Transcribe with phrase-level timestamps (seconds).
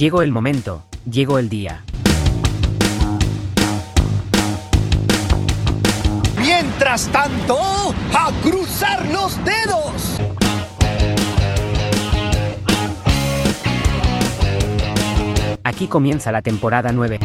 [0.00, 1.84] Llegó el momento, llegó el día.
[6.38, 7.58] Mientras tanto,
[8.14, 10.16] a cruzar los dedos.
[15.62, 17.20] Aquí comienza la temporada 9.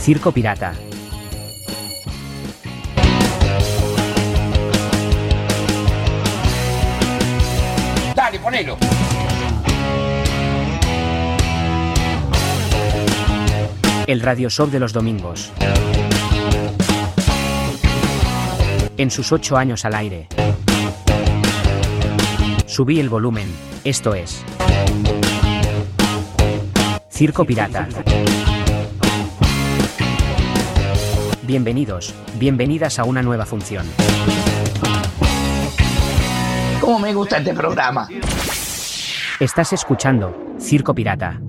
[0.00, 0.74] Circo Pirata.
[8.54, 8.76] Ponelo.
[14.06, 15.50] El Radio Show de los domingos.
[18.96, 20.28] En sus ocho años al aire.
[22.66, 23.48] Subí el volumen,
[23.82, 24.44] esto es.
[27.10, 27.88] Circo Pirata.
[31.42, 33.86] Bienvenidos, bienvenidas a una nueva función.
[36.84, 38.06] ¿Cómo me gusta este programa?
[39.40, 41.40] Estás escuchando Circo Pirata.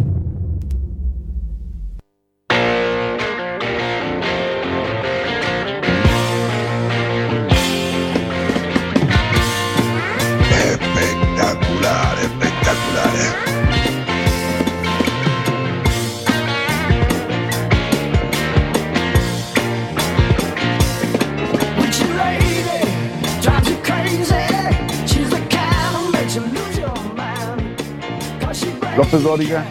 [29.05, 29.63] López Dóriga,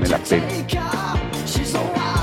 [0.00, 0.46] me la pego.
[1.44, 2.16] She's so wild,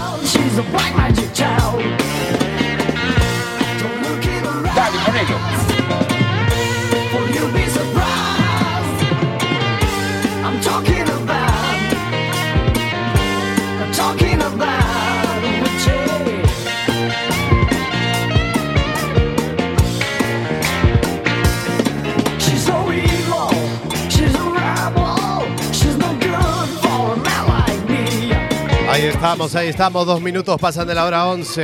[29.23, 31.61] estamos, ahí estamos, dos minutos pasan de la hora 11.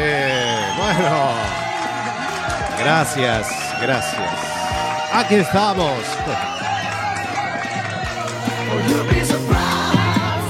[0.78, 1.18] Bueno,
[2.80, 3.50] gracias,
[3.82, 4.32] gracias.
[5.14, 5.92] Aquí estamos.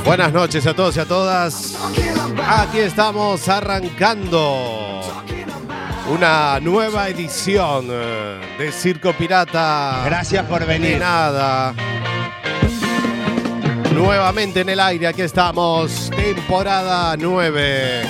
[0.06, 1.76] Buenas noches a todos y a todas.
[2.48, 5.02] Aquí estamos arrancando
[6.12, 10.04] una nueva edición eh, de Circo Pirata.
[10.06, 11.00] Gracias por De venir.
[11.00, 11.74] nada.
[13.94, 18.02] Nuevamente en el aire, aquí estamos, temporada 9.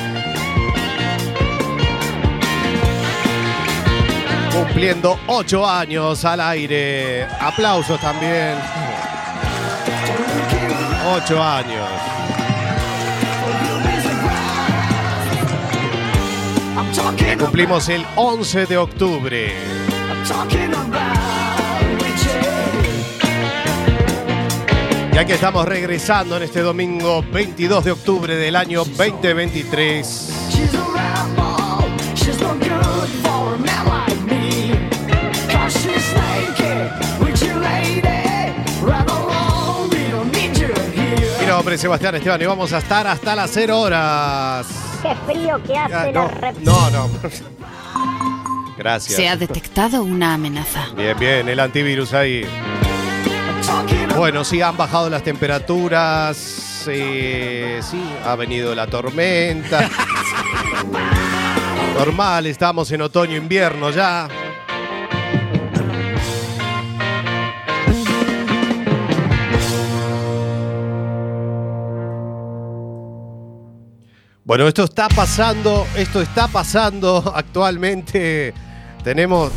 [4.53, 7.25] Cumpliendo 8 años al aire.
[7.39, 8.55] Aplausos también.
[11.15, 11.87] 8 años.
[17.39, 19.53] Cumplimos el 11 de octubre.
[25.13, 30.49] Ya que estamos regresando en este domingo 22 de octubre del año 2023.
[30.49, 34.71] She's a rebel, she's no good for a man like me.
[35.51, 36.89] 'Cause she's snaky,
[37.19, 38.01] witchy lady,
[38.85, 41.37] right along, we don't need you here.
[41.41, 44.67] Mi nombre es Sebastián Esteban y vamos a estar hasta las 0 horas.
[45.01, 47.09] Qué frío que hace Ah, la no, no, no.
[48.77, 49.17] Gracias.
[49.17, 50.85] Se ha detectado una amenaza.
[50.95, 52.45] Bien, bien, el antivirus ahí.
[54.15, 56.83] Bueno, sí, han bajado las temperaturas.
[56.87, 59.89] eh, sí, ha venido la tormenta.
[61.97, 64.27] Normal, estamos en otoño-invierno ya.
[74.43, 78.53] Bueno, esto está pasando, esto está pasando actualmente.
[79.03, 79.51] Tenemos,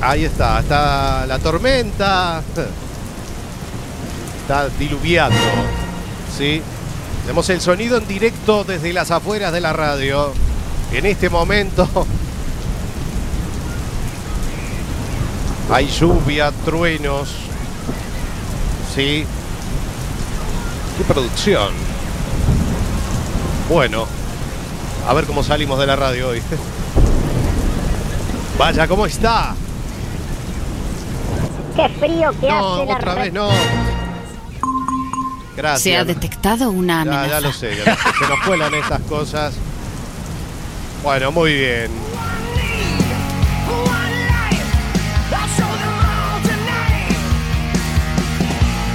[0.00, 2.42] ahí está, está la tormenta.
[4.42, 5.38] Está diluviando,
[6.36, 6.60] ¿sí?
[7.22, 10.32] Tenemos el sonido en directo desde las afueras de la radio.
[10.92, 11.88] En este momento
[15.70, 17.30] hay lluvia, truenos,
[18.94, 19.24] ¿sí?
[20.98, 21.70] ¡Qué producción!
[23.68, 24.06] Bueno,
[25.08, 26.42] a ver cómo salimos de la radio hoy.
[28.58, 29.54] Vaya, ¿cómo está?
[31.76, 33.48] Qué frío que No, hace la otra vez no.
[35.56, 35.82] Gracias.
[35.82, 37.28] Se ha detectado una amenaza.
[37.28, 38.18] ya lo sé, ya lo sé.
[38.18, 39.54] se nos cuelan estas cosas.
[41.02, 41.90] Bueno, muy bien.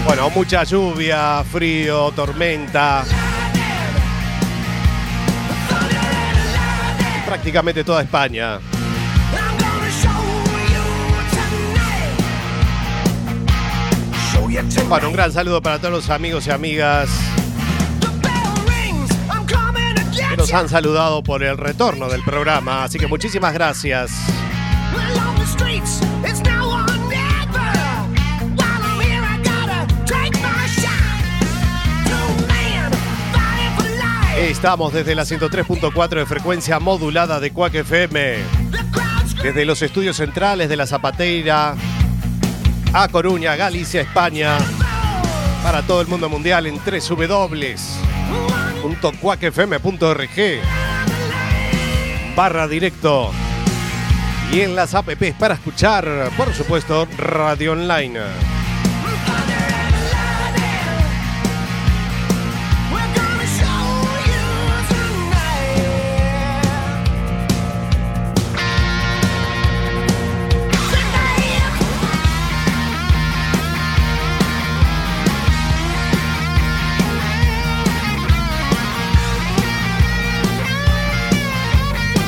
[0.06, 3.04] Bueno, mucha lluvia, frío, tormenta.
[7.26, 8.58] Prácticamente toda España.
[14.88, 17.10] Bueno, un gran saludo para todos los amigos y amigas
[20.30, 22.86] que nos han saludado por el retorno del programa.
[22.86, 24.12] Así que muchísimas gracias.
[34.38, 38.38] Estamos desde la 103.4 de frecuencia modulada de Cuac FM.
[39.44, 41.76] Desde los estudios centrales de la Zapateira
[42.94, 44.58] a Coruña, Galicia, España.
[45.64, 47.48] Para todo el mundo mundial en www.cuacfm.org
[52.36, 53.32] barra directo
[54.52, 58.47] y en las apps para escuchar, por supuesto, radio online.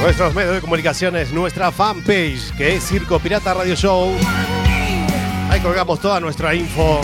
[0.01, 4.16] Nuestros medios de comunicaciones, nuestra fanpage, que es Circo Pirata Radio Show.
[5.50, 7.01] Ahí colgamos toda nuestra info.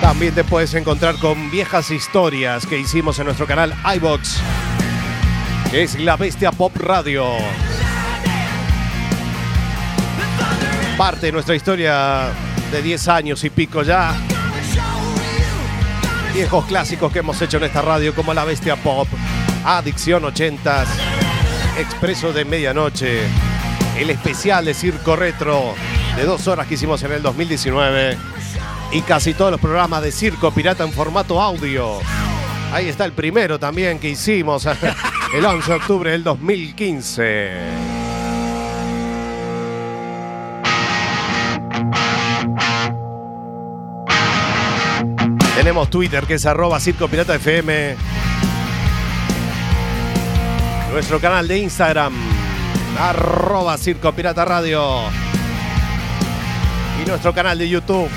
[0.00, 4.40] También te puedes encontrar con viejas historias que hicimos en nuestro canal iBox,
[5.70, 7.24] que es La Bestia Pop Radio.
[10.98, 12.30] Parte de nuestra historia
[12.72, 14.14] de 10 años y pico ya.
[16.34, 19.06] Viejos clásicos que hemos hecho en esta radio, como La Bestia Pop,
[19.64, 20.88] Adicción 80s,
[21.78, 23.20] Expreso de Medianoche,
[23.96, 25.74] el especial de Circo Retro
[26.16, 28.18] de dos horas que hicimos en el 2019
[28.90, 32.00] y casi todos los programas de Circo Pirata en formato audio.
[32.72, 34.66] Ahí está el primero también que hicimos
[35.34, 38.03] el 11 de octubre del 2015.
[45.64, 47.96] Tenemos Twitter que es arroba Circo Pirata FM.
[50.92, 52.12] Nuestro canal de Instagram,
[53.00, 55.04] arroba Circo Pirata Radio.
[57.02, 58.10] Y nuestro canal de YouTube.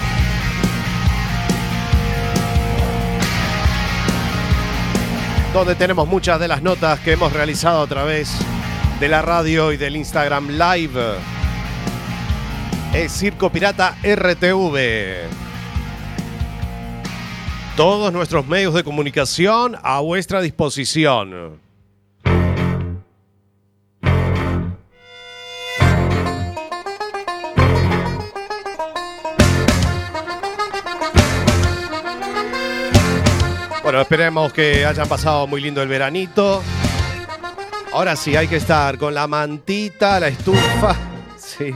[5.53, 8.29] Donde tenemos muchas de las notas que hemos realizado a través
[8.99, 11.15] de la radio y del Instagram Live.
[12.93, 15.46] Es Circo Pirata RTV
[17.77, 21.59] todos nuestros medios de comunicación a vuestra disposición.
[33.83, 36.63] Bueno, esperemos que hayan pasado muy lindo el veranito.
[37.93, 40.95] Ahora sí, hay que estar con la mantita, la estufa.
[41.37, 41.73] Sí.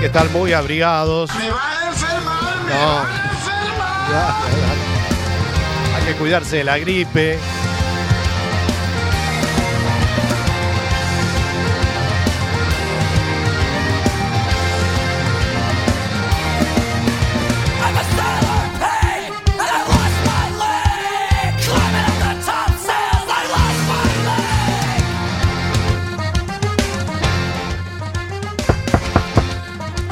[0.00, 1.30] Que estar muy abrigados.
[1.36, 2.80] Me va a enfermar, me No.
[2.80, 4.10] va a enfermar.
[4.10, 4.74] Ya, ya,
[5.92, 5.96] ya.
[5.96, 7.38] Hay que cuidarse de la gripe.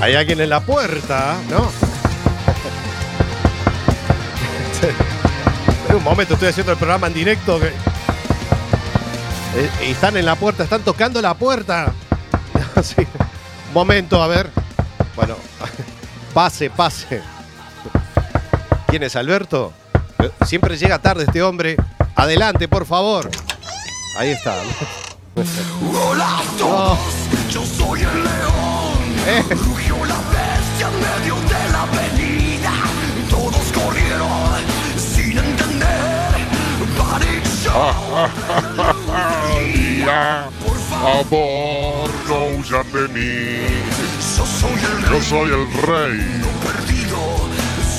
[0.01, 1.71] Hay alguien en la puerta, ¿no?
[5.97, 7.59] Un momento, estoy haciendo el programa en directo.
[7.59, 7.73] que-
[9.57, 11.93] Eh, y están en la puerta, están tocando la puerta.
[12.83, 12.95] Sí.
[13.01, 14.51] Un momento, a ver.
[15.17, 15.35] Bueno,
[16.35, 17.21] pase, pase.
[18.87, 19.73] ¿Quién es Alberto?
[20.21, 21.77] Eh, Siempre llega tarde este hombre.
[22.15, 23.29] Adelante, por favor.
[24.17, 24.55] Ahí está.
[25.93, 26.99] Hola a todos,
[27.51, 28.99] yo soy el león.
[29.27, 29.45] Eh.
[29.97, 32.73] La bestia en medio de la avenida.
[33.31, 34.59] Todos corrieron
[34.97, 36.31] sin entender.
[36.97, 38.29] Panic show.
[40.05, 40.49] Ya,
[41.03, 43.67] amor, no huyan de mí.
[44.37, 46.19] Yo soy el Yo rey soy el rey.
[46.63, 47.19] perdido.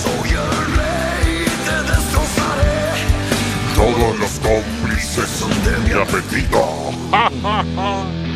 [0.04, 2.78] Soy el rey, te destrozaré.
[3.76, 5.32] Todos los cómplices
[5.66, 6.64] de mi apetito.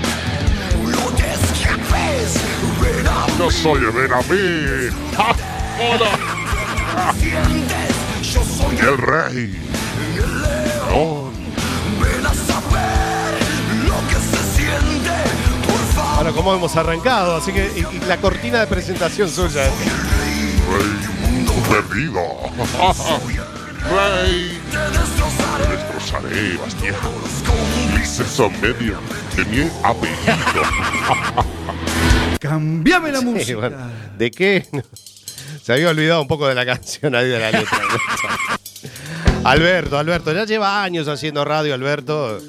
[12.34, 13.34] saber
[13.88, 15.12] lo que se siente.
[15.68, 19.64] Por favor, Bueno, como hemos arrancado, así que y- y la cortina de presentación suya.
[19.64, 19.72] rey
[21.70, 22.22] perdido.
[23.90, 24.62] rey.
[24.72, 24.78] Te
[25.70, 26.96] destrozaré, Bastián.
[27.46, 28.98] Cómplices son medio
[29.36, 30.64] de mi apellido.
[32.44, 33.56] Cambiame la Sí, música.
[33.58, 33.78] bueno,
[34.18, 34.68] ¿De qué?
[35.64, 37.80] Se había olvidado un poco de la canción ahí de la letra.
[39.46, 42.40] Alberto, Alberto, ya lleva años haciendo radio, Alberto.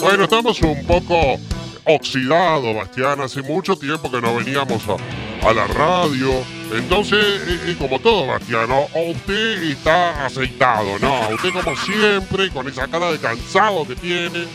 [0.00, 1.38] Bueno, estamos un poco
[1.84, 3.20] oxidados, Bastián.
[3.22, 6.30] Hace mucho tiempo que no veníamos a, a la radio.
[6.74, 8.82] Entonces, eh, eh, como todo, Bastián, ¿no?
[9.10, 11.28] usted está aceitado, ¿no?
[11.30, 14.46] Usted como siempre, con esa cara de cansado que tiene.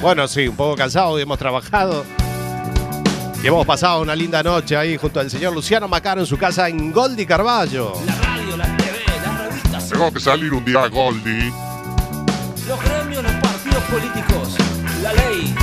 [0.00, 2.04] Bueno, sí, un poco cansado, hemos trabajado.
[3.42, 6.68] Y hemos pasado una linda noche ahí junto al señor Luciano Macaro en su casa
[6.68, 7.92] en Goldi Carballo.
[8.06, 8.92] La radio, la TV,
[9.24, 11.52] las revistas, Tengo que salir un día a Goldie.
[12.68, 14.56] los gremios, los partidos políticos,
[15.02, 15.54] la ley.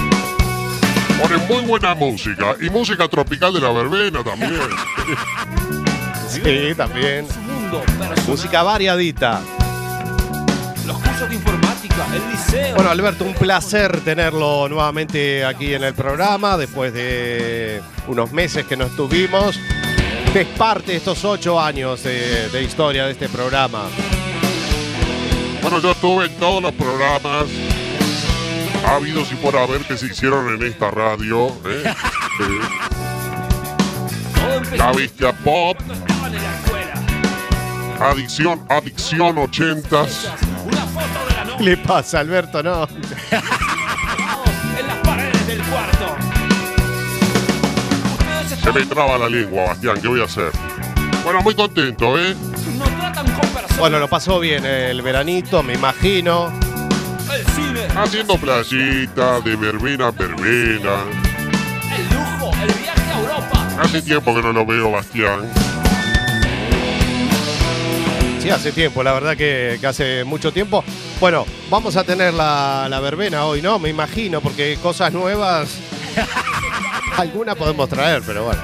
[1.22, 2.56] Ponen muy buena música.
[2.62, 4.60] Y música tropical de la verbena también.
[6.30, 7.26] Sí, también.
[8.28, 9.42] Música variadita.
[10.86, 11.36] los cursos de
[11.84, 12.76] informática, el liceo.
[12.76, 18.76] Bueno, Alberto, un placer tenerlo nuevamente aquí en el programa después de unos meses que
[18.76, 19.60] no estuvimos.
[20.34, 23.84] Es parte de estos ocho años de, de historia de este programa.
[25.62, 27.46] Bueno, yo estuve en todos los programas
[28.86, 31.48] habidos y por haber que se hicieron en esta radio.
[31.66, 31.94] ¿eh?
[34.42, 35.78] Eh, La Bestia Pop,
[38.00, 40.30] Adicción, Adicción 80s.
[40.66, 42.64] Una foto de la ¿Qué novia le pasa, Alberto?
[42.64, 42.88] No.
[42.88, 46.16] en las paredes del cuarto.
[48.14, 50.52] Ustedes Se me traba la lengua, Bastián, ¿qué voy a hacer?
[51.24, 52.36] Bueno, muy contento, ¿eh?
[52.78, 53.78] no tratan con personas.
[53.78, 56.52] Bueno, lo pasó bien el veranito, me imagino.
[57.34, 61.04] El cine, Haciendo playita, de verbena a verbena.
[61.96, 63.68] el lujo, el viaje a Europa.
[63.82, 65.42] Hace tiempo que no lo veo, Bastián.
[68.40, 70.84] Sí, hace tiempo, la verdad que, que hace mucho tiempo.
[71.20, 73.80] Bueno, vamos a tener la, la verbena hoy, ¿no?
[73.80, 75.78] Me imagino, porque cosas nuevas.
[77.18, 78.62] Algunas podemos traer, pero bueno.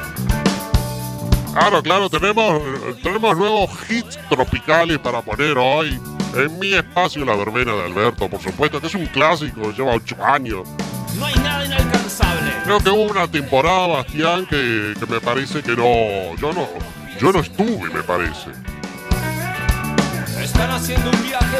[1.53, 2.62] Claro, claro, tenemos,
[3.01, 6.00] tenemos nuevos hits tropicales para poner hoy.
[6.36, 10.15] En mi espacio, la verbena de Alberto, por supuesto, que es un clásico, lleva ocho
[10.24, 10.67] años.
[11.17, 12.51] No hay nada inalcanzable.
[12.65, 16.36] Creo que hubo una temporada, Bastián, que, que me parece que no.
[16.36, 16.67] Yo no.
[17.20, 18.50] Yo no estuve, me parece.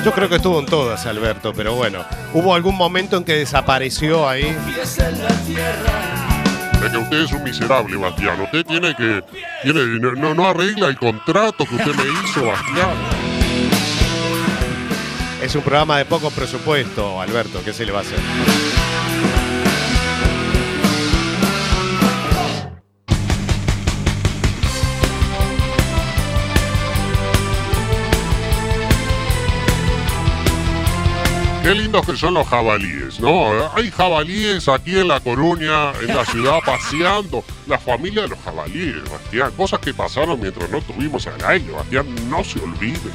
[0.04, 2.04] Yo creo que estuvo en todas, Alberto, pero bueno.
[2.34, 4.56] Hubo algún momento en que desapareció ahí.
[4.74, 6.82] Pies en la tierra.
[6.82, 8.42] De que usted es un miserable, Bastián.
[8.42, 9.24] Usted tiene que.
[9.63, 12.89] Tiene, no, no- no arregla el contrato que usted me hizo, Bastián.
[15.42, 18.18] Es un programa de poco presupuesto, Alberto, ¿qué se le va a hacer?
[31.65, 33.50] Qué lindos que son los jabalíes, ¿no?
[33.74, 37.43] Hay jabalíes aquí en La Coruña, en la ciudad, paseando.
[37.65, 39.51] La familia de los jabalíes, Bastián.
[39.57, 42.05] Cosas que pasaron mientras no tuvimos al aire, Bastián.
[42.29, 43.10] No se olvide.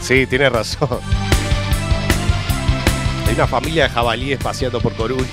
[0.00, 0.98] Sí, tiene razón.
[3.26, 5.26] Hay una familia de jabalíes paseando por Coruña.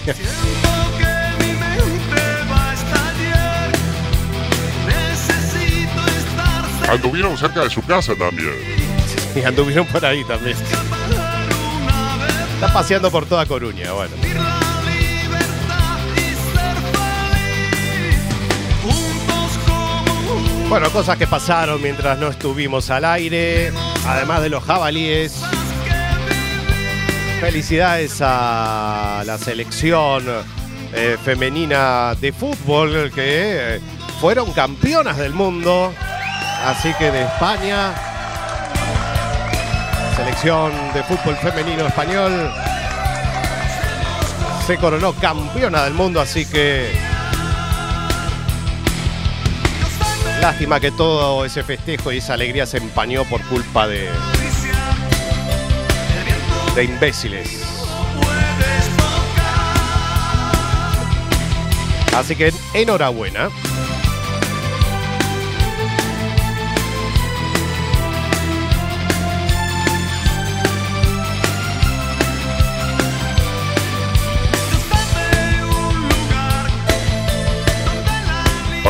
[6.90, 8.56] Anduvieron cerca de su casa también.
[9.34, 10.58] Y anduvieron por ahí también.
[12.56, 14.16] Está paseando por toda Coruña, bueno.
[20.70, 23.74] Bueno, cosas que pasaron mientras no estuvimos al aire,
[24.08, 25.42] además de los jabalíes.
[27.42, 30.24] Felicidades a la selección
[30.94, 33.82] eh, femenina de fútbol que eh,
[34.22, 35.94] fueron campeonas del mundo.
[36.66, 37.94] Así que de España,
[40.16, 42.52] selección de fútbol femenino español
[44.66, 46.90] se coronó campeona del mundo, así que
[50.42, 54.10] lástima que todo ese festejo y esa alegría se empañó por culpa de
[56.76, 57.62] de imbéciles.
[62.14, 63.50] Así que enhorabuena.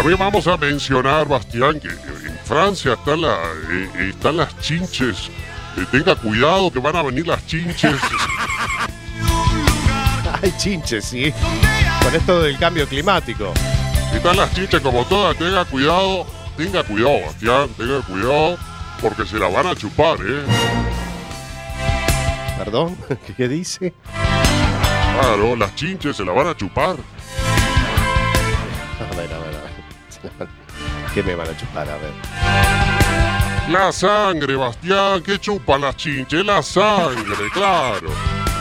[0.05, 3.39] También vamos a mencionar, Bastián, que en Francia están, la-
[3.71, 5.31] eh, están las chinches.
[5.77, 7.95] Eh, tenga cuidado que van a venir las chinches.
[10.43, 11.33] Ay, chinches, sí.
[12.03, 13.51] Con esto del cambio climático.
[14.13, 15.35] Están las chinches como todas.
[15.39, 16.27] Tenga cuidado.
[16.55, 17.69] Tenga cuidado, Bastián.
[17.75, 18.59] Tenga cuidado.
[19.01, 20.43] porque se la van a chupar, ¿eh?
[22.59, 22.95] Perdón,
[23.25, 23.91] ¿qué, qué dice?
[25.19, 26.95] Claro, las chinches se la van a chupar.
[31.15, 31.87] ¿Qué me van a chupar?
[31.89, 32.11] A ver.
[33.71, 38.09] La sangre, Bastián, que chupa las chinches, la sangre, claro.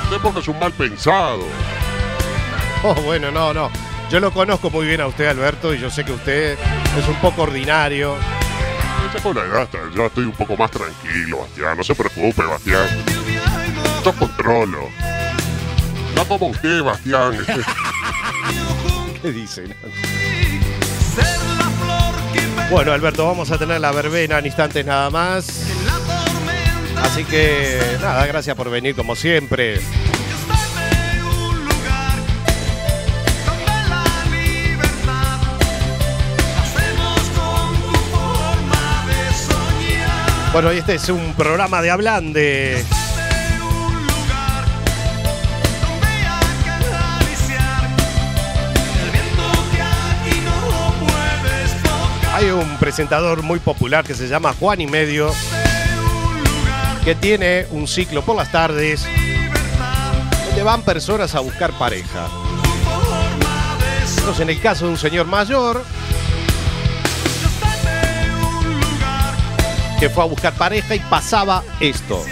[0.05, 1.45] Usted porque es un mal pensado.
[2.87, 3.71] Oh, bueno, no, no.
[4.11, 6.59] Yo lo conozco muy bien a usted, Alberto, y yo sé que usted
[6.99, 8.15] es un poco ordinario.
[9.15, 11.79] Ya con la edad está- ya estoy un poco más tranquilo, Bastián.
[11.79, 12.87] No se preocupe, Bastián.
[14.05, 14.91] Yo controlo.
[16.15, 17.39] No como usted, Bastián.
[19.23, 19.65] ¿Qué dice?
[22.71, 25.65] Bueno, Alberto, vamos a tener la verbena en instantes nada más.
[27.03, 29.81] Así que, nada, gracias por venir como siempre.
[40.53, 42.85] Bueno, y este es un programa de Hablande.
[52.53, 55.33] Un presentador muy popular que se llama Juan y Medio,
[57.03, 59.07] que tiene un ciclo por las tardes
[60.47, 62.29] donde van personas a buscar pareja.
[64.19, 65.83] Entonces, en el caso de un señor mayor
[69.99, 72.23] que fue a buscar pareja y pasaba esto.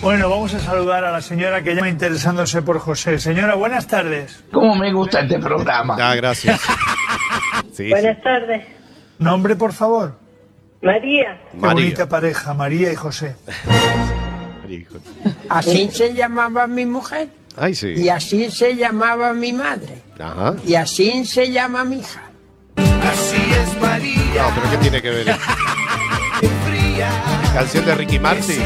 [0.00, 3.18] Bueno, vamos a saludar a la señora que llama interesándose por José.
[3.18, 4.42] Señora, buenas tardes.
[4.50, 5.96] ¿Cómo me gusta este programa?
[6.00, 6.58] Ah, gracias.
[6.60, 6.68] Sí,
[7.84, 7.90] sí.
[7.90, 8.64] Buenas tardes.
[9.18, 10.18] Nombre, por favor.
[10.80, 11.38] María.
[11.50, 11.74] Qué María.
[11.84, 13.36] bonita pareja, María y José.
[14.70, 14.96] Hijo.
[15.48, 18.08] Así se llamaba mi mujer Ay, y sí.
[18.08, 20.54] así se llamaba mi madre Ajá.
[20.64, 22.22] y así se llama mi hija.
[22.76, 22.84] No,
[24.54, 25.26] pero ¿qué tiene que ver?
[27.54, 28.62] Canción de Ricky Martin.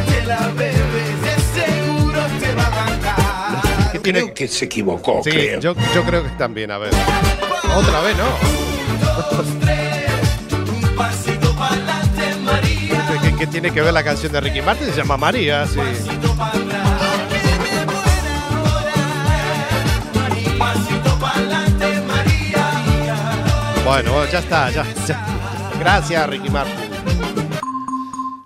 [4.05, 4.21] Tiene?
[4.23, 5.61] Creo que se equivocó, Sí, creo.
[5.61, 6.91] yo, yo creo que también, a ver.
[7.75, 8.25] Otra vez, ¿no?
[13.39, 14.87] ¿Qué, tiene que ver la canción de Ricky Martin?
[14.89, 15.81] Se llama María, sí.
[23.85, 25.27] Bueno, ya está, ya, ya.
[25.79, 26.75] Gracias, Ricky Martin.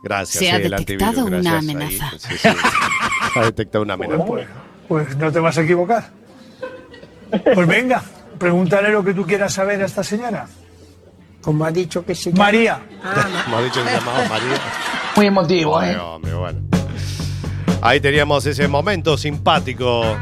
[0.03, 0.39] Gracias.
[0.45, 1.87] Se ha sí, detectado una amenaza.
[1.87, 2.49] ahí, sí, sí.
[3.33, 4.25] Se ha detectado una amenaza.
[4.89, 6.09] Pues no te vas a equivocar.
[7.55, 8.03] Pues venga,
[8.39, 10.47] pregúntale lo que tú quieras saber a esta señora.
[11.43, 12.45] Como ha dicho que se llama.
[12.45, 12.81] María.
[13.49, 14.59] Me ha dicho que se llamaba María.
[15.17, 15.97] Muy emotivo, ¿eh?
[15.97, 16.61] hombre, bueno.
[17.81, 20.17] Ahí teníamos ese momento simpático.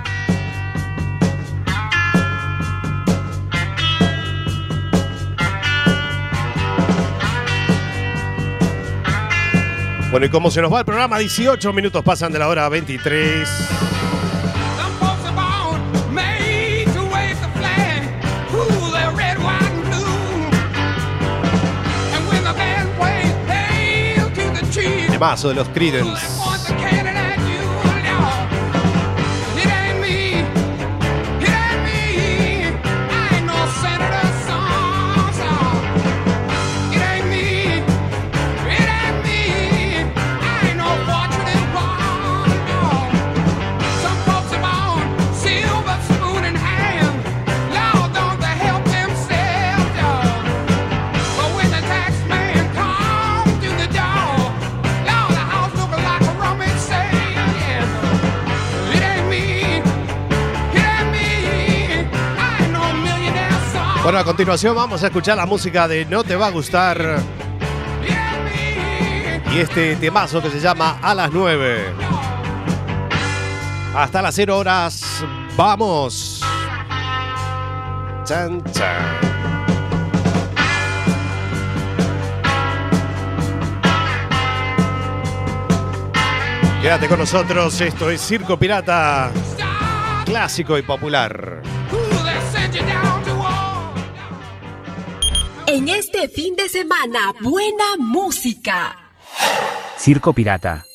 [10.11, 13.95] Bueno, y como se nos va el programa, 18 minutos pasan de la hora 23.
[25.16, 26.36] Temazo de los Creedence.
[64.06, 67.18] Bueno, a continuación vamos a escuchar la música de No Te Va a Gustar
[69.52, 71.86] y este temazo que se llama A las 9.
[73.96, 75.24] Hasta las 0 horas,
[75.56, 76.40] vamos.
[78.22, 79.18] Chan, chan.
[86.80, 89.32] Quédate con nosotros, esto es Circo Pirata,
[90.24, 91.55] clásico y popular.
[95.68, 98.96] En este fin de semana, buena música.
[99.98, 100.87] Circo Pirata.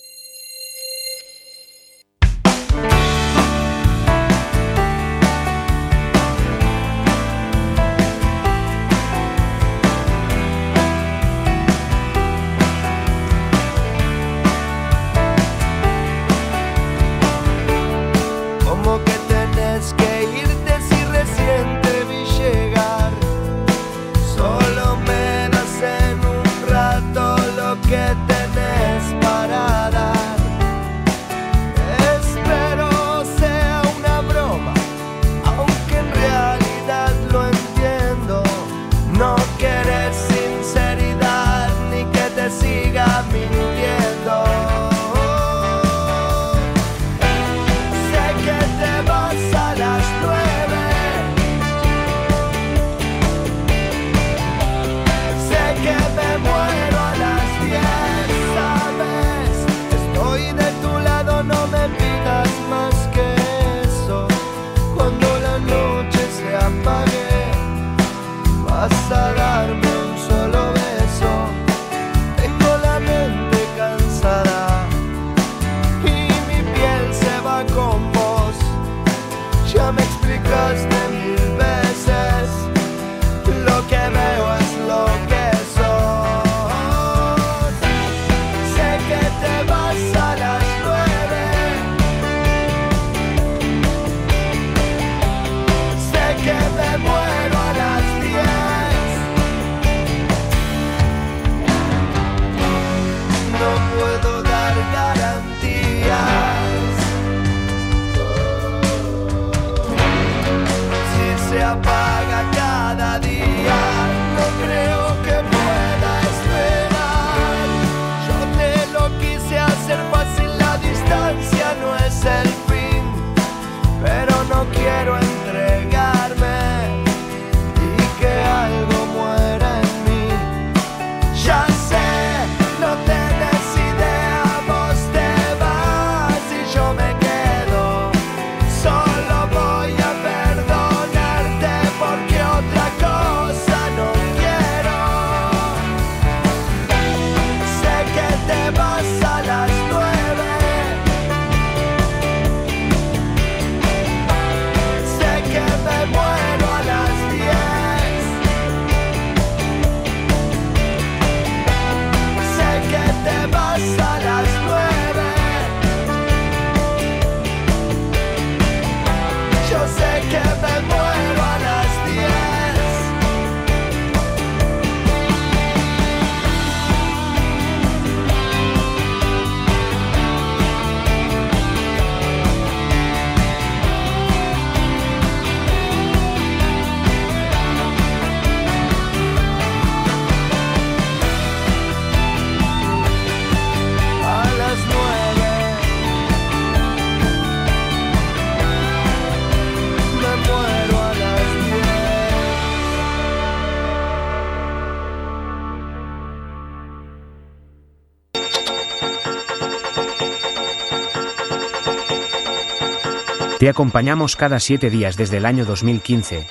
[213.62, 216.48] Te acompañamos cada siete días desde el año 2015.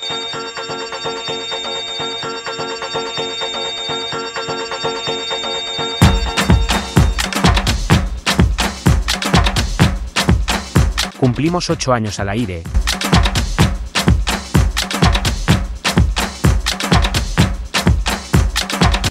[11.19, 12.63] Cumplimos ocho años al aire.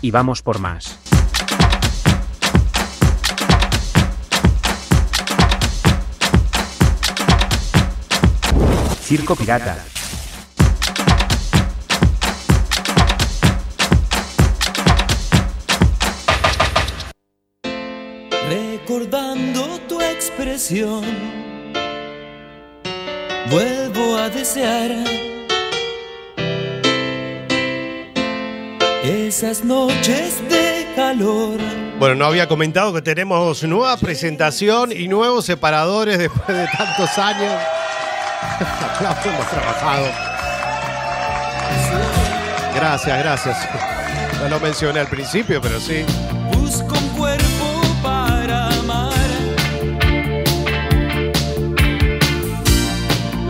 [0.00, 0.99] Y vamos por más.
[9.10, 9.76] Circo Pirata.
[18.48, 21.02] Recordando tu expresión,
[23.50, 24.92] vuelvo a desear
[29.02, 31.58] esas noches de calor.
[31.98, 37.60] Bueno, no había comentado que tenemos nueva presentación y nuevos separadores después de tantos años.
[38.94, 40.06] Aplausos, hemos trabajado.
[42.74, 43.68] Gracias, gracias.
[44.40, 46.04] No lo mencioné al principio, pero sí.
[46.52, 49.12] Busco un cuerpo para amar.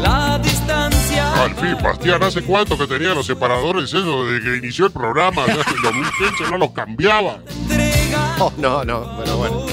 [0.01, 1.43] La distancia.
[1.43, 5.47] Al fin, Bastián, ¿hace cuánto que tenía los separadores eso desde que inició el programa?
[5.47, 7.39] Ya, Los Wilkins no los cambiaba.
[8.43, 9.67] Oh, no, no, pero bueno.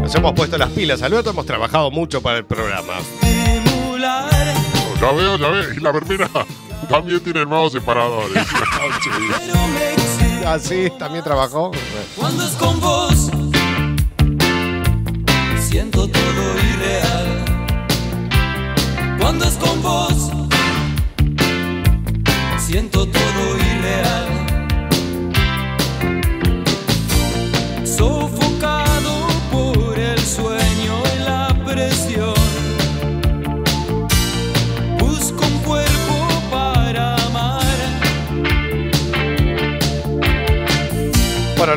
[0.00, 2.94] Nos hemos puesto las pilas, Alberto, hemos trabajado mucho para el programa.
[5.00, 5.72] Ya veo, ya veo.
[5.72, 6.30] Y la verbena
[6.88, 8.46] también tiene nuevos separadores.
[10.48, 11.72] Ah, sí, también trabajó.
[12.14, 13.30] Cuando es con vos,
[15.58, 17.44] siento todo irreal.
[19.18, 20.15] Cuando es con vos,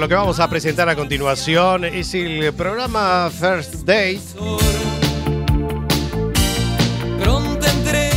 [0.10, 4.20] que vamos a presentar a continuación es el programa First Date.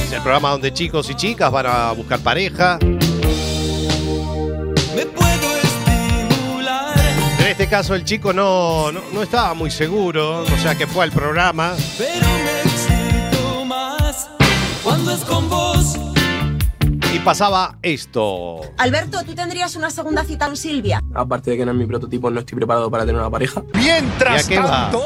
[0.03, 2.79] Es el programa donde chicos y chicas van a buscar pareja.
[2.81, 2.99] En
[7.47, 11.13] este caso el chico no, no, no estaba muy seguro, o sea que fue al
[11.13, 11.75] programa.
[11.99, 14.31] Pero me excito más
[14.83, 15.82] cuando es con vos.
[17.25, 18.61] Pasaba esto.
[18.79, 21.01] Alberto, ¿tú tendrías una segunda cita con Silvia?
[21.15, 23.63] Aparte de que no es mi prototipo, no estoy preparado para tener una pareja.
[23.75, 24.91] Mientras ¿Y a qué va?
[24.91, 25.05] tanto,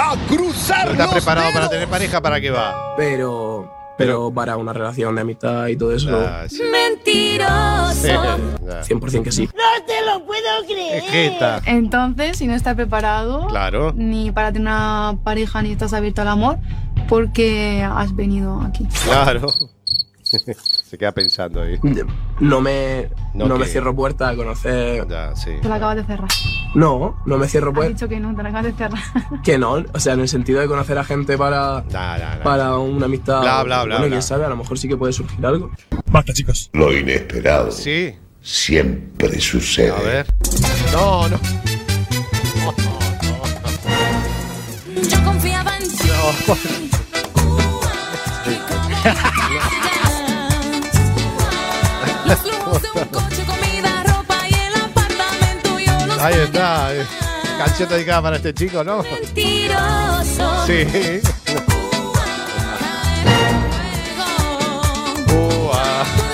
[0.00, 2.20] a cruzar ¿No preparado para tener pareja?
[2.22, 2.94] ¿Para qué va?
[2.96, 3.68] Pero,
[3.98, 6.62] pero para una relación de amistad y todo eso, Ah, sí.
[6.70, 8.48] Mentiroso.
[8.68, 8.82] Ya.
[8.82, 9.46] 100% que sí.
[9.46, 11.02] No te lo puedo creer.
[11.04, 11.60] Jeta.
[11.64, 13.92] Entonces, si no estás preparado Claro.
[13.96, 16.58] ni para tener una pareja ni estás abierto al amor,
[17.08, 18.86] ¿por qué has venido aquí?
[19.04, 19.48] Claro.
[20.28, 21.78] Se queda pensando ahí.
[22.40, 25.06] No me, No, no, me cierro puertas a conocer.
[25.08, 25.52] Ya, sí.
[25.62, 26.28] Te la acabas de cerrar.
[26.74, 27.94] No, no me cierro Has puertas.
[28.00, 29.02] dicho que no, te la acabas de cerrar.
[29.42, 32.42] Que no, o sea, en el sentido de conocer a gente para, Nah, nah, nah.
[32.42, 33.40] para una amistad.
[33.40, 34.08] Bla, bla, bla, Bueno, bla.
[34.16, 35.70] quién sabe, a lo mejor sí que puede surgir algo.
[36.10, 36.70] Basta, chicos.
[36.72, 38.14] Lo inesperado Sí.
[38.42, 39.90] siempre sucede.
[39.90, 40.26] A ver.
[40.92, 41.38] No, no.
[45.10, 46.08] Yo confiaba en ti.
[46.48, 46.58] Los
[56.20, 56.94] Ahí está.
[56.94, 57.06] eh.
[57.58, 59.02] Canción dedicada para este chico, ¿no?
[59.02, 60.66] mentiroso.
[60.66, 60.84] Sí.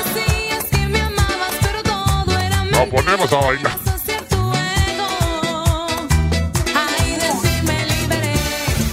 [0.05, 3.79] Decías que me amabas, pero todo era Nos ponemos a bailar.
[3.79, 3.87] de
[7.37, 8.35] ti me liberé.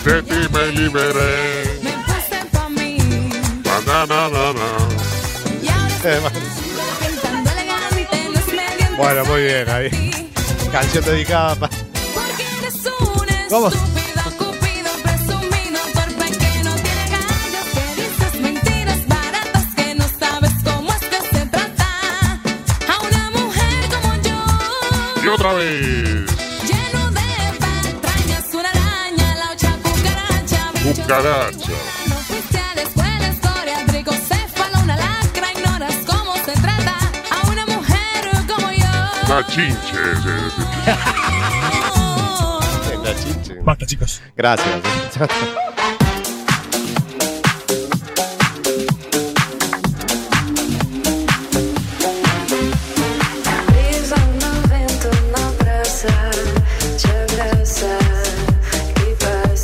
[0.05, 1.79] De ti me liberé.
[1.83, 2.97] Me puse pa' mí.
[3.85, 4.69] Na, na, na, na.
[9.01, 9.89] Bueno, muy bien ahí.
[10.71, 11.75] Canción dedicada para.
[12.13, 19.65] Porque eres un estúpido, cupido, presumido, torpe que no tiene gallos, que dices mentiras baratas,
[19.75, 22.39] que no sabes cómo es que se trata
[22.87, 25.23] a una mujer como yo.
[25.23, 26.29] Y otra vez.
[26.69, 32.00] Lleno de patrañas, una araña, la ocha cucaracha, bicho Cucaracha.
[39.31, 39.71] Te
[44.35, 44.75] abraça e
[45.17, 45.51] passa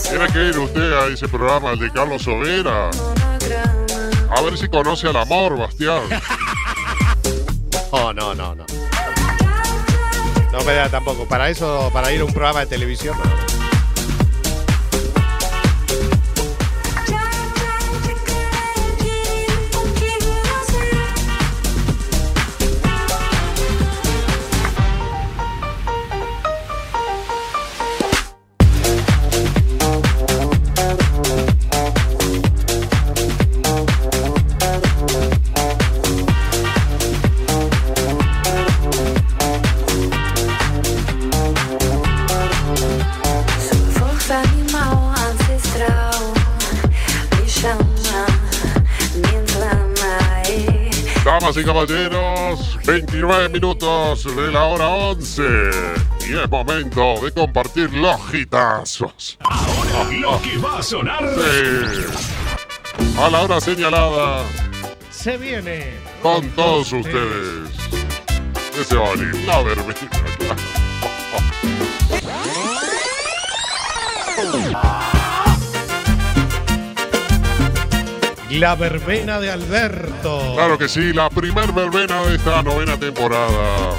[0.07, 2.89] Tiene que ir usted a ese programa, el de Carlos Sobera.
[4.29, 6.03] A ver si conoce al amor, Bastián.
[7.91, 8.56] No, no, no.
[10.91, 11.25] Tampoco.
[11.25, 13.15] Para eso, para ir a un programa de televisión.
[51.59, 55.43] Y caballeros, 29 minutos de la hora 11.
[56.27, 59.37] Y es momento de compartir los hitazos.
[60.19, 61.23] Lo que va a sonar.
[61.35, 62.05] Sí.
[63.19, 64.43] A la hora señalada,
[65.09, 65.93] Se viene.
[66.21, 67.69] con todos ustedes.
[68.79, 68.95] Ese
[69.45, 69.95] la verbena,
[70.37, 70.55] claro.
[78.49, 80.53] La verbena de Alberto.
[80.55, 83.93] Claro que sí, la primer verbena de esta novena temporada.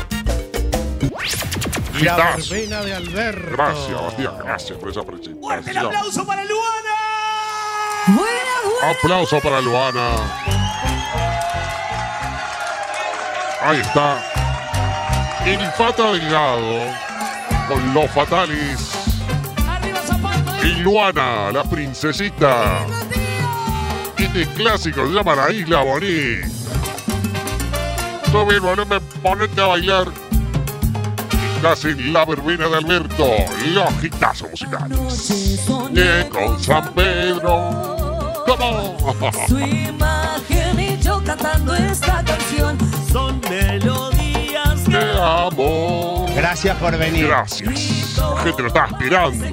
[2.01, 3.51] La verbena de Alberto.
[3.53, 5.87] Gracias, Bastián, gracias por esa presentación.
[5.87, 6.89] aplauso para Luana!
[8.83, 10.09] Aplauso para Luana.
[13.61, 14.23] Ahí está.
[15.45, 16.81] El Fata Delgado
[17.69, 18.93] con los Fatalis.
[20.63, 22.87] Y Luana, la princesita.
[24.39, 26.47] Este clásico se llama La Isla Bonita.
[28.31, 30.07] Sube el volumen, ponete a bailar.
[31.57, 33.27] Estás en la verbena de Alberto,
[33.73, 35.67] los hitazos musicales.
[35.91, 38.45] Bien con San Pedro.
[38.47, 38.97] ¿Cómo?
[39.49, 42.79] Su imagen y yo cantando esta canción
[43.11, 46.27] son melodías Te amo.
[46.37, 47.27] Gracias por venir.
[47.27, 48.17] Gracias.
[48.17, 49.47] La gente lo está esperando.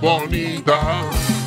[0.00, 1.02] Bonita.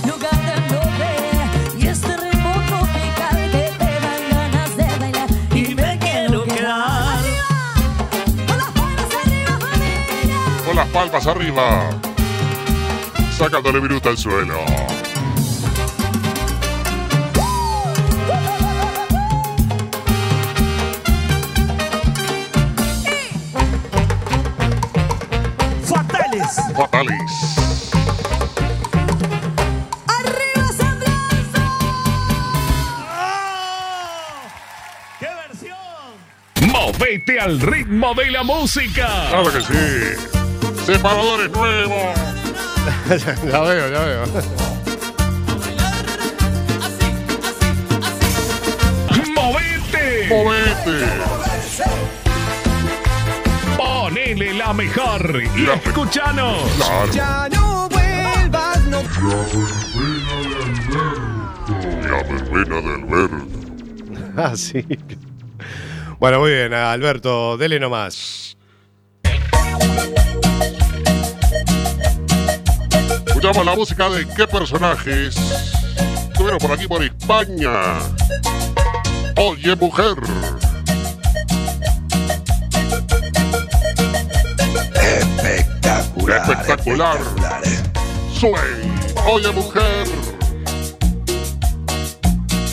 [0.05, 5.99] lugar de volver y este ritmo tropical que te dan ganas de bailar y me
[5.99, 7.19] quiero quedar.
[10.65, 11.89] Con las palmas arriba.
[13.37, 14.59] Sacándole viruta al suelo.
[38.01, 39.07] Ritmo de la música.
[39.29, 40.85] Claro que sí.
[40.85, 42.17] Separadores nuevos.
[43.45, 44.25] ya veo, ya veo.
[49.35, 50.27] ¡Movete!
[50.29, 51.05] ¡Movete!
[53.77, 56.57] Ponele la mejor y escúchanos.
[57.13, 59.01] Ya no vuelvas, no.
[62.09, 63.47] La verbena de Alberto.
[64.37, 64.85] Ah, sí.
[66.21, 68.55] Bueno, muy bien, Alberto, dele nomás.
[73.25, 75.35] Escuchamos la música de qué personajes
[76.29, 77.71] estuvieron por aquí por España.
[79.35, 80.13] Oye, mujer.
[84.93, 86.37] Espectacular.
[86.37, 87.17] Espectacular.
[88.39, 88.53] Sway.
[89.25, 90.07] Oye, mujer.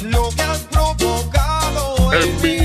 [0.05, 2.58] Lo que has provocado En mí.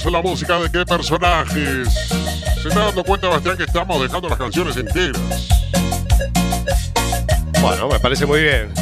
[0.00, 1.92] Gitazo la música de qué personajes.
[2.62, 5.48] Se está dando cuenta, Bastián, que estamos dejando las canciones enteras.
[7.60, 8.72] Bueno, me parece muy bien.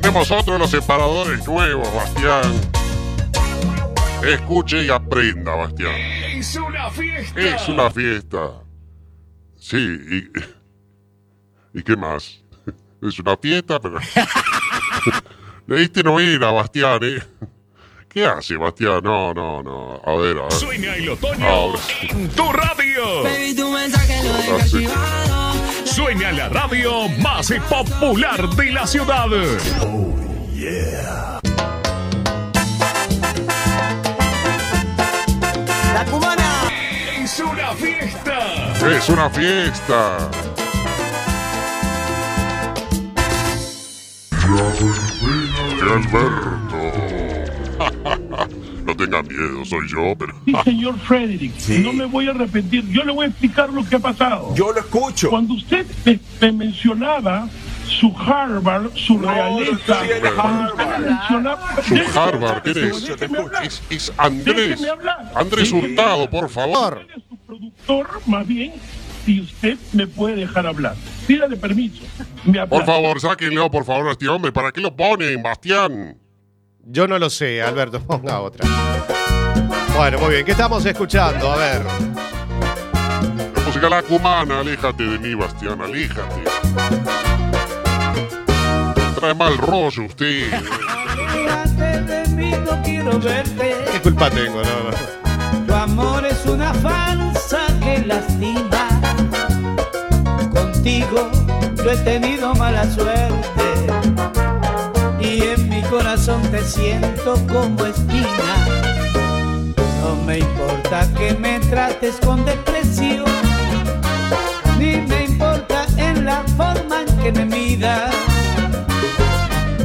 [0.00, 2.60] Tenemos otro de los separadores nuevos, Bastián.
[4.26, 5.94] Escuche y aprenda, Bastián.
[5.94, 7.40] Es una fiesta.
[7.40, 8.64] Es una fiesta.
[9.56, 11.78] Sí, y.
[11.78, 12.40] ¿Y qué más?
[13.02, 13.98] Es una fiesta, pero.
[15.66, 17.22] Leíste novela, Bastián, ¿eh?
[18.08, 19.00] ¿Qué hace, Bastián?
[19.02, 20.00] No, no, no.
[20.04, 20.52] A ver, a ver.
[20.52, 21.78] Sueña el otoño Ahora.
[22.02, 23.22] en tu radio.
[23.24, 24.76] Baby, tu mensaje lo deja Ahora sí.
[24.84, 25.54] archivado.
[25.84, 29.26] Sueña la radio más popular de la ciudad.
[35.94, 36.68] La cubana.
[37.22, 38.88] Es una fiesta.
[38.96, 40.30] Es una fiesta.
[45.84, 46.76] ¡Qué Alberto!
[48.86, 50.34] no tenga miedo, soy yo, pero.
[50.46, 52.88] Sí, señor Frederick, no me voy a arrepentir.
[52.88, 54.54] Yo le voy a explicar lo que ha pasado.
[54.54, 55.28] Yo lo escucho.
[55.28, 57.48] Cuando usted me, me mencionaba
[57.86, 60.00] su Harvard, su realeza,
[60.34, 61.82] cuando usted me mencionaba...
[61.82, 63.10] Su Harvard, ¿qué eres?
[63.62, 64.80] Es, es Andrés.
[65.34, 67.06] Andrés Hurtado, por favor.
[68.26, 68.72] Más bien,
[69.24, 70.94] si usted me puede dejar hablar.
[71.26, 72.02] Pídale permiso.
[72.44, 74.52] Me Por favor, sáquenlo, por favor, a este hombre.
[74.52, 76.18] ¿Para qué lo ponen, Bastián?
[76.84, 78.68] Yo no lo sé, Alberto, ponga otra.
[79.96, 81.50] Bueno, muy bien, ¿qué estamos escuchando?
[81.52, 81.82] A ver.
[83.54, 86.42] La música la cumana, aléjate de mí, Bastián, aléjate.
[89.14, 90.52] Trae mal rollo usted.
[91.14, 93.76] Aléjate de mí, no quiero verte.
[93.92, 94.62] ¿Qué culpa tengo?
[94.62, 95.23] No, no.
[101.14, 103.64] Yo he tenido mala suerte.
[105.20, 108.66] Y en mi corazón te siento como espina.
[110.00, 113.24] No me importa que me trates con desprecio.
[114.78, 118.14] Ni me importa en la forma en que me miras.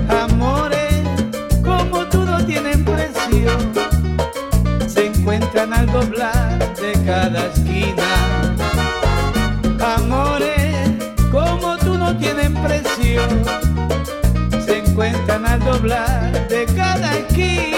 [0.10, 1.04] Amores
[1.64, 3.52] como tú no tienen precio
[4.88, 8.08] se encuentran al doblar de cada esquina.
[9.96, 10.59] Amores
[12.20, 13.22] tienen precio,
[14.66, 17.78] se encuentran al doblar de cada esquina.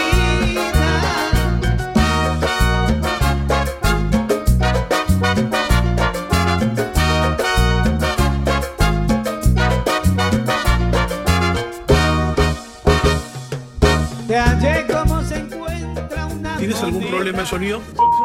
[14.27, 17.81] Te hallé como se encuentra una ¿Tienes algún problema de sonido?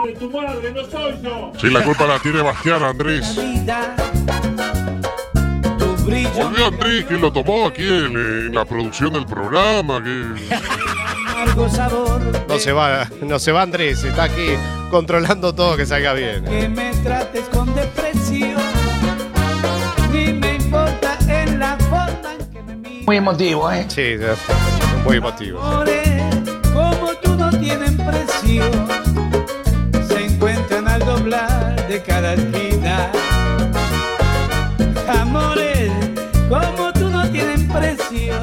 [0.06, 1.52] de tu madre, no soy yo.
[1.58, 3.34] Sí, la culpa la tiene Bastián, Andrés.
[3.36, 3.96] vida.
[6.06, 10.02] Brillo Volvió Andrés, que lo tomó aquí en, en la producción del programa.
[10.02, 10.48] Que...
[11.70, 14.50] sabor No se va, no se va Andrés, está aquí
[14.90, 16.44] controlando todo que salga bien.
[16.44, 18.56] que me trates con desprecio.
[20.12, 23.06] Ni me importa en la forma en que me miras.
[23.06, 23.84] Muy emotivo, ¿eh?
[23.88, 24.14] Sí,
[25.04, 25.60] muy emotivo.
[26.72, 28.64] Como tú no tienen precio,
[30.06, 33.10] se encuentran al doblar de cada esquina.
[37.78, 38.34] Precio.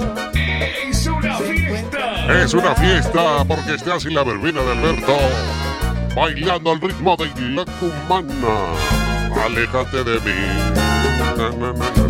[0.89, 2.43] Es una fiesta.
[2.43, 5.17] Es una fiesta porque estás en la verbena de Alberto.
[6.15, 7.25] Bailando al ritmo de
[7.55, 8.73] la cumana.
[9.43, 10.73] Aléjate de mí.
[11.38, 12.03] Na, na, na,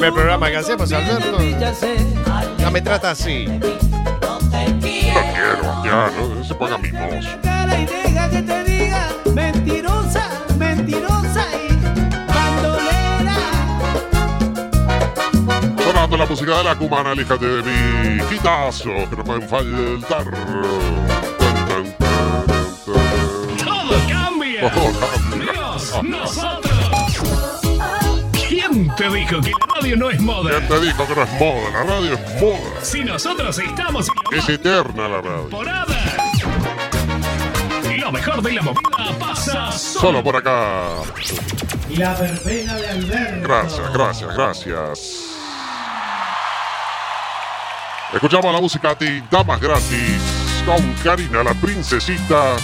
[0.00, 1.36] primer programa que hacemos, Alberto.
[2.58, 3.44] ya me trata así.
[3.46, 3.60] No
[4.80, 11.76] quiero, Bastián, no se ponga te diga mentirosa mentirosa y
[12.26, 13.36] bandolera
[15.84, 18.24] Sonando la música de la cumana, aléjate de mí.
[18.30, 20.24] Quitazo, que no pueden faltar.
[20.24, 21.96] Tan, tan, tan,
[22.86, 23.04] tan.
[23.66, 24.60] Todo cambia.
[24.72, 25.52] Todo cambia.
[25.52, 26.69] Dios, nosotros.
[28.80, 30.50] ¿Quién ¿Quién te dijo que la radio no es moda?
[30.50, 31.70] ¿Quién te dijo que no es moda?
[31.70, 32.80] La radio es moda.
[32.82, 35.40] Si nosotros estamos en Es eterna la radio.
[35.42, 35.86] temporada.
[37.98, 40.84] Lo mejor de la movida pasa Solo por acá.
[41.90, 43.48] La verbena de Alberto.
[43.48, 45.00] Gracias, gracias, gracias.
[48.14, 50.22] Escuchamos la música de Damas Gratis
[50.64, 52.56] con Karina, la princesita.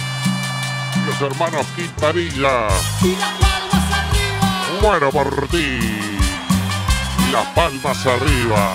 [1.05, 2.67] Los hermanos Quintanilla.
[4.87, 5.79] Muero por ti.
[7.29, 8.73] Las palmas arriba.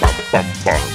[0.00, 0.93] Pam, pam, pam.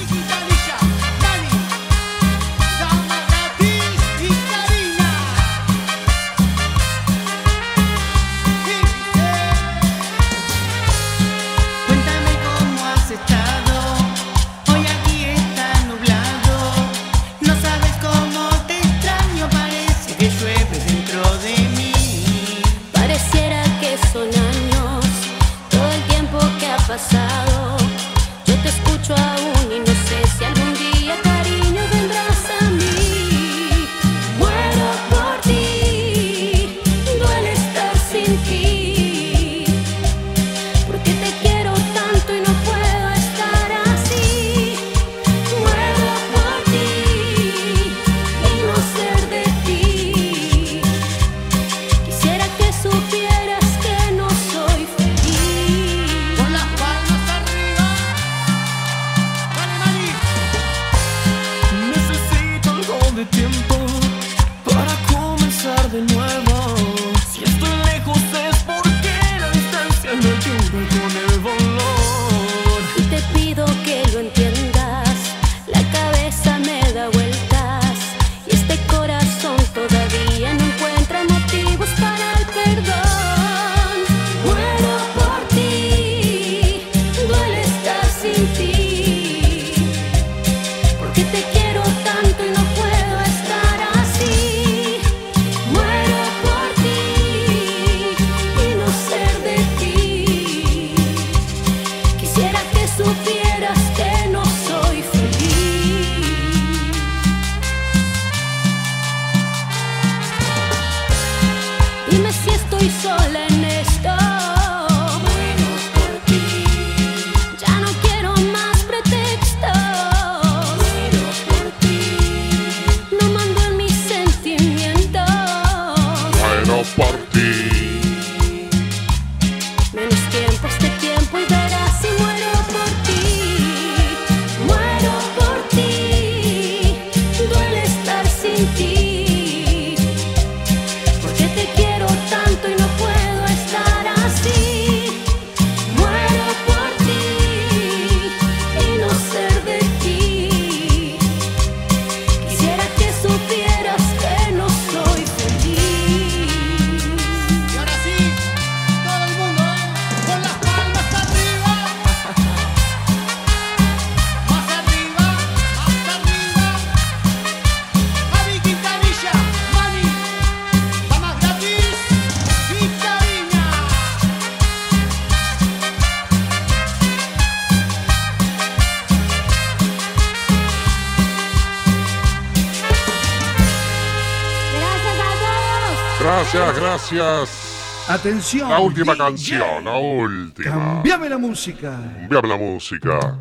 [186.99, 188.05] Gracias.
[188.09, 188.69] Atención.
[188.69, 189.25] La última DJ.
[189.25, 190.71] canción, la última.
[190.71, 191.91] Cambiame la música.
[191.91, 193.37] Cambiame la música.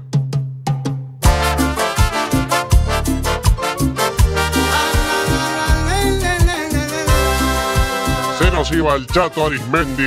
[8.39, 10.03] Se nos iba el chato Arismendi.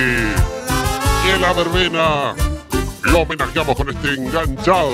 [1.25, 2.33] Y en la verbena
[3.03, 4.91] lo homenajeamos con este enganchado.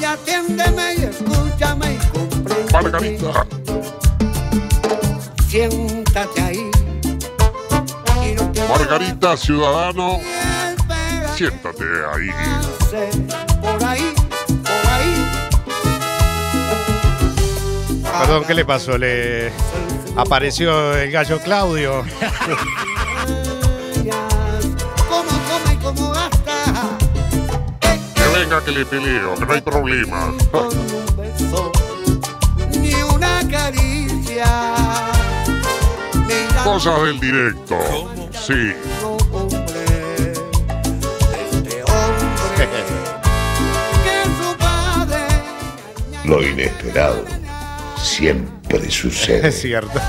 [0.00, 2.72] Y atiéndeme y escúchame y comprende.
[2.72, 3.65] Margarita.
[5.48, 6.70] Siéntate ahí.
[8.68, 10.18] Margarita Ciudadano.
[11.36, 12.30] Siéntate ahí.
[12.30, 13.16] haces
[13.60, 14.12] por ahí,
[14.46, 15.14] por ahí.
[18.20, 18.98] Perdón, ¿qué le pasó?
[18.98, 19.52] Le
[20.16, 22.04] apareció el gallo Claudio.
[25.08, 26.98] Cómo come y cómo gasta.
[28.14, 30.32] Que venga que le peleo, que no hay problema.
[36.66, 37.78] cosas del directo.
[38.32, 38.72] Sí.
[46.24, 47.24] Lo inesperado
[48.02, 49.46] siempre sucede.
[49.46, 50.00] Es cierto.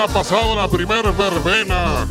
[0.00, 2.06] ha pasado la primer verbena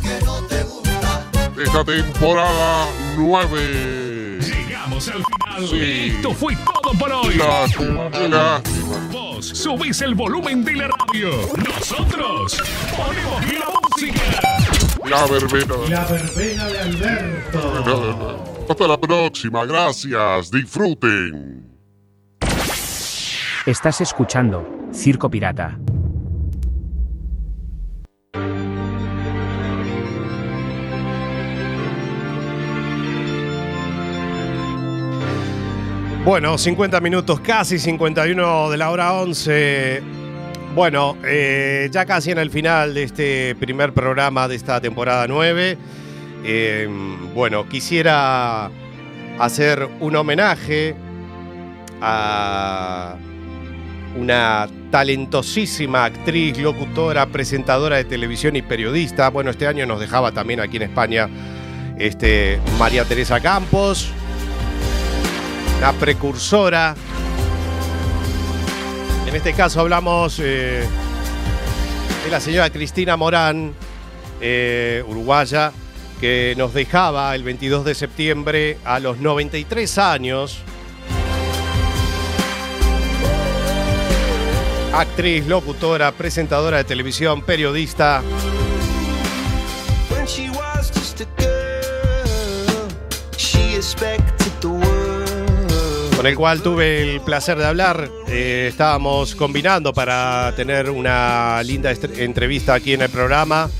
[1.56, 2.86] de esta temporada
[3.16, 4.38] 9.
[4.40, 5.68] Llegamos al final.
[5.68, 6.12] Sí.
[6.14, 7.40] Esto fue todo por hoy.
[9.10, 11.30] Vos subís el volumen de la radio.
[11.56, 12.62] Nosotros
[12.96, 14.22] ponemos la música.
[15.04, 15.74] La verbena.
[15.88, 18.44] La verbena de Alberto.
[18.68, 19.64] Hasta la próxima.
[19.64, 20.50] Gracias.
[20.52, 21.66] Disfruten.
[23.66, 25.76] Estás escuchando Circo Pirata.
[36.24, 40.02] Bueno, 50 minutos, casi 51 de la hora 11.
[40.74, 45.78] Bueno, eh, ya casi en el final de este primer programa de esta temporada 9.
[46.44, 48.70] Em, bueno, quisiera
[49.38, 50.94] hacer un homenaje
[52.02, 53.16] a
[54.14, 59.30] una talentosísima actriz, locutora, presentadora de televisión y periodista.
[59.30, 61.30] Bueno, este año nos dejaba también aquí en España
[61.98, 64.12] este, María Teresa Campos
[65.80, 66.94] la precursora.
[69.26, 70.86] En este caso hablamos eh,
[72.24, 73.72] de la señora Cristina Morán,
[74.40, 75.72] eh, uruguaya,
[76.20, 80.58] que nos dejaba el 22 de septiembre a los 93 años.
[84.92, 88.22] Actriz, locutora, presentadora de televisión, periodista.
[96.20, 98.10] Con el cual tuve el placer de hablar.
[98.28, 103.70] Eh, estábamos combinando para tener una linda entrevista aquí en el programa.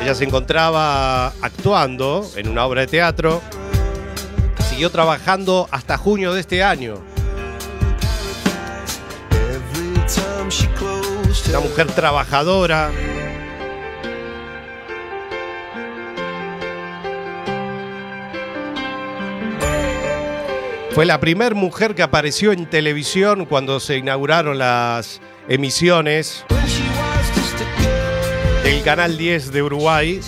[0.00, 3.42] Ella se encontraba actuando en una obra de teatro.
[4.70, 7.02] Siguió trabajando hasta junio de este año.
[11.48, 12.92] Una mujer trabajadora.
[20.94, 26.44] Fue la primera mujer que apareció en televisión cuando se inauguraron las emisiones
[28.62, 30.20] del Canal 10 de Uruguay.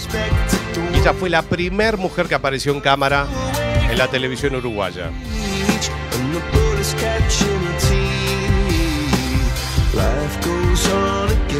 [0.93, 3.29] Y ella fue la primera mujer que apareció en cámara
[3.89, 5.13] en la televisión uruguaya.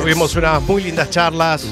[0.01, 1.65] Tuvimos unas muy lindas charlas.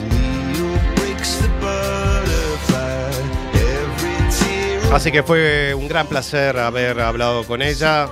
[4.93, 8.09] Así que fue un gran placer haber hablado con ella.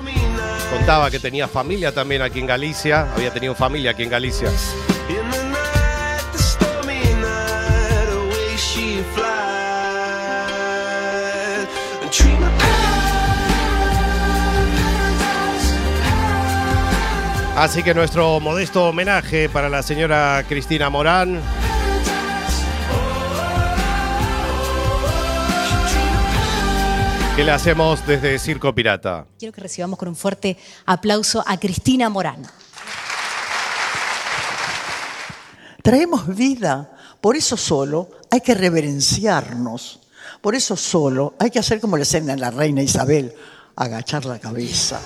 [0.71, 3.13] Contaba que tenía familia también aquí en Galicia.
[3.15, 4.49] Había tenido familia aquí en Galicia.
[17.57, 21.41] Así que nuestro modesto homenaje para la señora Cristina Morán.
[27.35, 29.27] Que le hacemos desde Circo Pirata.
[29.39, 32.43] Quiero que recibamos con un fuerte aplauso a Cristina Morán.
[35.83, 36.91] Traemos vida.
[37.23, 40.01] Por eso solo hay que reverenciarnos.
[40.43, 43.35] Por eso solo hay que hacer como le enseña la reina Isabel,
[43.77, 45.01] agachar la cabeza.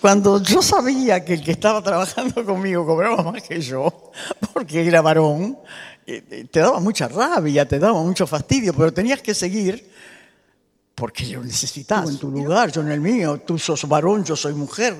[0.00, 4.10] Cuando yo sabía que el que estaba trabajando conmigo cobraba más que yo,
[4.54, 5.58] porque era varón,
[6.06, 9.92] eh, eh, te daba mucha rabia, te daba mucho fastidio, pero tenías que seguir
[10.94, 14.54] porque yo necesitaba en tu lugar, yo en el mío, tú sos varón, yo soy
[14.54, 14.94] mujer,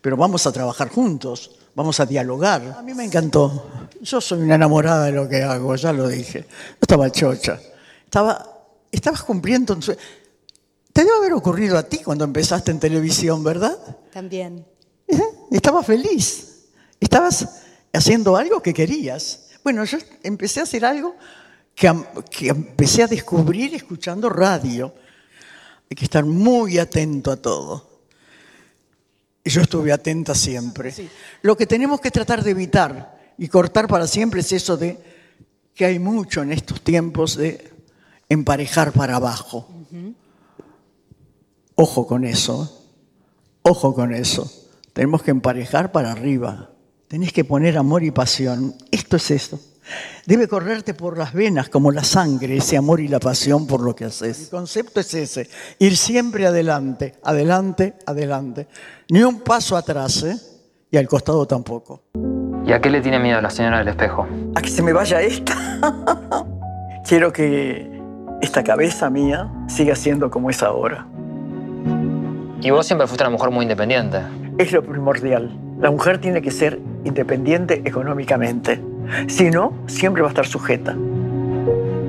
[0.00, 2.76] pero vamos a trabajar juntos, vamos a dialogar.
[2.78, 3.66] A mí me encantó.
[4.00, 6.40] Yo soy una enamorada de lo que hago, ya lo dije.
[6.42, 7.58] Yo estaba chocha.
[8.04, 8.46] Estaba,
[8.92, 9.96] estabas cumpliendo un sue-
[10.92, 13.76] Te debe haber ocurrido a ti cuando empezaste en televisión, ¿verdad?
[14.12, 14.64] También.
[15.50, 16.66] Estabas feliz.
[17.00, 17.48] Estabas
[17.92, 19.46] haciendo algo que querías.
[19.64, 21.16] Bueno, yo empecé a hacer algo
[21.74, 21.92] que,
[22.30, 24.92] que empecé a descubrir escuchando radio.
[25.90, 27.88] Hay que estar muy atento a todo.
[29.44, 30.92] Y yo estuve atenta siempre.
[31.42, 34.98] Lo que tenemos que tratar de evitar y cortar para siempre es eso de
[35.74, 37.72] que hay mucho en estos tiempos de
[38.28, 39.66] emparejar para abajo.
[41.76, 42.84] Ojo con eso.
[43.62, 44.52] Ojo con eso.
[44.92, 46.70] Tenemos que emparejar para arriba.
[47.06, 48.74] Tenés que poner amor y pasión.
[48.90, 49.60] Esto es esto.
[50.26, 53.94] Debe correrte por las venas como la sangre, ese amor y la pasión por lo
[53.94, 54.44] que haces.
[54.44, 58.68] El concepto es ese, ir siempre adelante, adelante, adelante.
[59.10, 60.36] Ni un paso atrás, ¿eh?
[60.90, 62.02] Y al costado tampoco.
[62.64, 64.26] ¿Y a qué le tiene miedo la señora del espejo?
[64.54, 65.54] A que se me vaya esta.
[67.08, 67.90] Quiero que
[68.42, 71.06] esta cabeza mía siga siendo como es ahora.
[72.60, 74.18] Y vos siempre fuiste una mujer muy independiente.
[74.58, 75.56] Es lo primordial.
[75.80, 78.80] La mujer tiene que ser independiente económicamente.
[79.26, 80.96] Si no, siempre va a estar sujeta.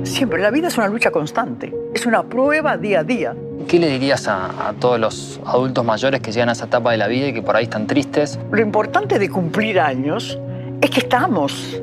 [0.04, 0.42] Siempre.
[0.42, 1.74] La vida es una lucha constante.
[1.94, 3.36] Es una prueba día a día.
[3.68, 6.98] ¿Qué le dirías a, a todos los adultos mayores que llegan a esa etapa de
[6.98, 8.40] la vida y que por ahí están tristes?
[8.52, 10.40] Lo importante de cumplir años
[10.82, 11.82] es que estamos.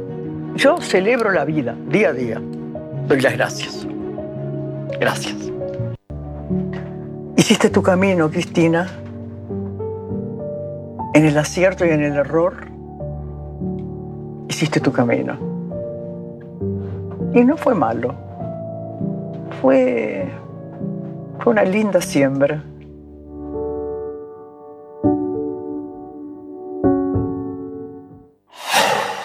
[0.57, 2.41] Yo celebro la vida día a día.
[3.07, 3.87] Doy las gracias.
[4.99, 5.37] Gracias.
[7.37, 8.89] Hiciste tu camino, Cristina.
[11.14, 12.67] En el acierto y en el error,
[14.49, 15.36] hiciste tu camino.
[17.34, 18.14] Y no fue malo.
[19.61, 20.26] Fue,
[21.40, 22.62] fue una linda siembra.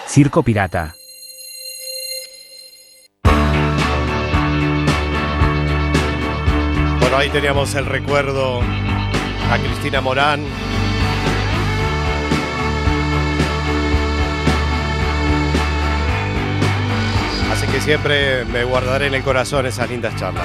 [0.06, 0.94] Circo Pirata.
[7.00, 10.44] Bueno, ahí teníamos el recuerdo a Cristina Morán.
[17.72, 20.44] Que siempre me guardaré en el corazón esas lindas charlas.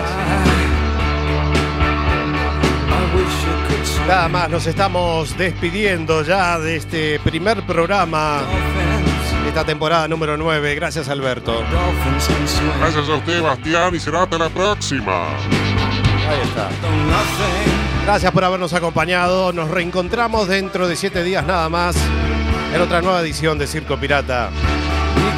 [4.07, 8.41] Nada más, nos estamos despidiendo ya de este primer programa
[9.43, 10.75] de esta temporada número 9.
[10.75, 11.61] Gracias, Alberto.
[12.79, 15.27] Gracias a usted, Bastián, y será hasta la próxima.
[15.27, 16.69] Ahí está.
[18.05, 19.51] Gracias por habernos acompañado.
[19.51, 21.97] Nos reencontramos dentro de siete días nada más
[22.73, 24.49] en otra nueva edición de Circo Pirata.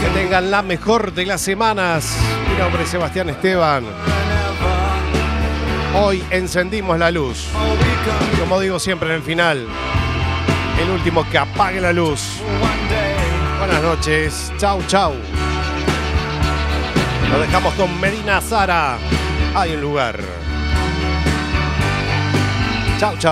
[0.02, 2.18] Que tengan la mejor de las semanas.
[2.50, 3.84] Mi nombre es Sebastián Esteban.
[5.96, 7.48] Hoy encendimos la luz.
[8.40, 9.68] Como digo siempre en el final,
[10.82, 12.38] el último que apague la luz.
[13.60, 14.54] Buenas noches.
[14.58, 15.14] Chau, chau.
[17.30, 18.98] Lo dejamos con Medina Zara.
[19.54, 20.20] Hay un lugar.
[23.00, 23.28] Chau, chau.